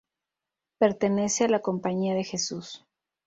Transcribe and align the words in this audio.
Pertenece 0.79 1.45
a 1.45 1.47
la 1.47 1.59
Compañía 1.59 2.15
de 2.15 2.23
Jesús. 2.23 2.87